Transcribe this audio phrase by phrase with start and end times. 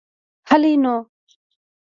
[0.49, 0.95] هلئ نو.